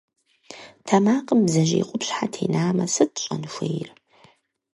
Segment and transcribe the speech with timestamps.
[0.85, 3.89] Тэмакъым бдзэжьей къупщхьэ тенамэ, сыт щӏэн хуейр?